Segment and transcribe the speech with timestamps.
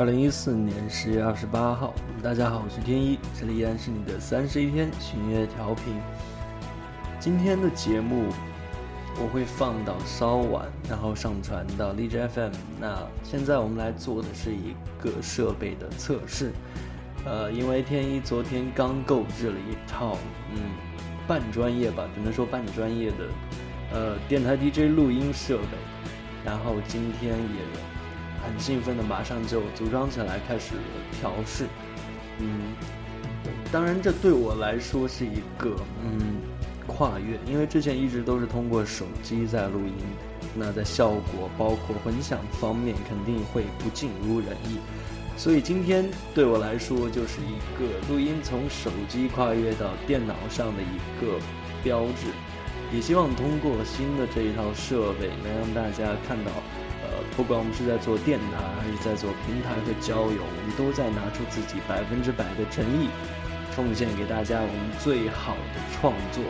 [0.00, 5.84] 二零一四年十月二十八号，大家好，我是天一，这里依然是你的三十一天巡夜调频。
[7.18, 8.24] 今天的节目
[9.20, 12.50] 我会放到稍晚，然后上传到荔枝 FM。
[12.80, 16.50] 那现在我们来做的是一个设备的测试，
[17.26, 20.16] 呃，因为天一昨天刚购置了一套，
[20.54, 20.62] 嗯，
[21.28, 23.16] 半专业吧，只能说半专业的，
[23.92, 25.76] 呃，电台 DJ 录音设备，
[26.42, 27.99] 然后今天也。
[28.44, 30.74] 很兴奋的，马上就组装起来开始
[31.20, 31.66] 调试。
[32.38, 32.72] 嗯，
[33.70, 36.38] 当然这对我来说是一个嗯
[36.86, 39.94] 跨越，因为之前一直都是通过手机在录音，
[40.54, 44.78] 那在效果包括混响方面肯定会不尽如人意。
[45.36, 51.38] 所以今天对我来说就是一个录音从手机跨越到电脑上的一个
[51.82, 52.26] 标志，
[52.92, 56.50] 也希望通过新的这一套设备能让大家看到。
[57.36, 63.08] 不管我们是在做电台，还是在做平台和交友，我们都在拿出自己百分之百的诚意，
[63.70, 66.44] 奉献给大家我们最好的创作。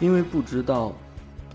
[0.00, 0.92] 因为不知道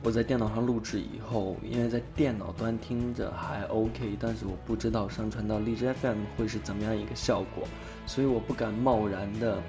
[0.03, 7.67] 我在电脑上录制以后，因为在电脑端听着还 OK，但是我不知道上传到荔枝 FM 会是怎么样一个效果，
[8.07, 9.61] 所以我不敢贸然的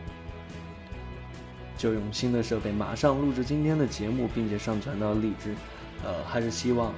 [1.76, 5.54] 就用新的设备马上录制今天的节目，并且上传到荔枝。
[6.04, 6.92] 呃，还是希望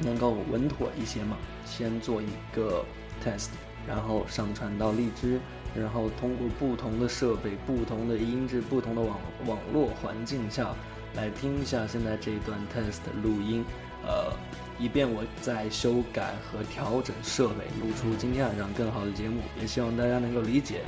[0.00, 2.82] 能够稳妥一些嘛，先做一个
[3.22, 3.48] test，
[3.88, 5.40] 然后上传到荔枝。
[5.74, 10.74] 然后通过不同的设备、不同的音质、不同的网网络环境下
[11.14, 13.62] 来听一下现在这一段 test 录音，
[14.02, 14.32] 呃，
[14.78, 19.42] 以便我在修改和调整设备，录出今天晚上更好的节目。
[19.60, 20.80] 也希望大家能够理解。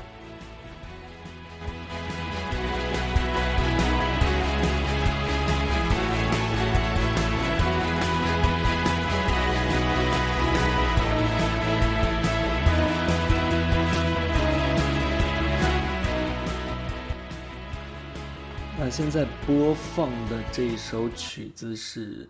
[18.82, 22.26] 那现在播放的这一首曲子是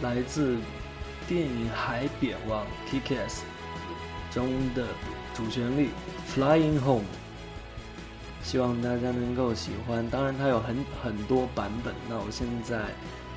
[0.00, 0.56] 来自
[1.28, 3.42] 电影《海扁王》Kick-Ass
[4.32, 4.84] 中的
[5.32, 5.90] 主旋律
[6.34, 7.04] 《Flying Home》，
[8.42, 10.04] 希望大家能够喜欢。
[10.10, 11.94] 当然，它有很很多版本。
[12.08, 12.78] 那我现在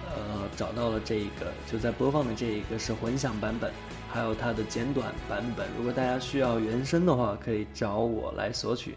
[0.07, 3.71] 呃找到了这一个，就在播放的这一个是混响版本，
[4.11, 5.67] 还有它的简短版本。
[5.77, 8.95] 如果大家需要原声的话，可以找我来索取。